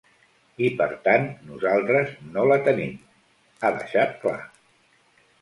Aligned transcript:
I 0.67 0.69
per 0.77 0.87
tant, 1.07 1.27
nosaltres 1.49 2.15
no 2.31 2.47
la 2.53 2.59
tenim, 2.69 2.97
ha 3.69 3.73
deixat 3.77 4.19
clar. 4.27 4.37